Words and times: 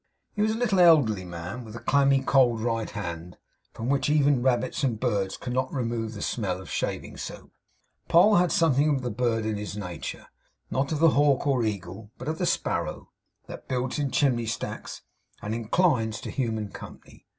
He 0.33 0.41
was 0.41 0.49
a 0.53 0.57
little 0.57 0.79
elderly 0.79 1.25
man, 1.25 1.63
with 1.63 1.75
a 1.75 1.79
clammy 1.79 2.21
cold 2.23 2.59
right 2.59 2.89
hand, 2.89 3.37
from 3.71 3.87
which 3.87 4.09
even 4.09 4.41
rabbits 4.41 4.83
and 4.83 4.99
birds 4.99 5.37
could 5.37 5.53
not 5.53 5.71
remove 5.71 6.15
the 6.15 6.23
smell 6.23 6.59
of 6.59 6.71
shaving 6.71 7.17
soap. 7.17 7.51
Poll 8.07 8.37
had 8.37 8.51
something 8.51 8.89
of 8.89 9.03
the 9.03 9.11
bird 9.11 9.45
in 9.45 9.57
his 9.57 9.77
nature; 9.77 10.25
not 10.71 10.91
of 10.91 10.97
the 10.97 11.09
hawk 11.11 11.45
or 11.45 11.63
eagle, 11.63 12.09
but 12.17 12.27
of 12.27 12.39
the 12.39 12.47
sparrow, 12.47 13.11
that 13.45 13.67
builds 13.67 13.99
in 13.99 14.09
chimney 14.09 14.47
stacks 14.47 15.03
and 15.39 15.53
inclines 15.53 16.19
to 16.21 16.31
human 16.31 16.69
company. 16.69 17.27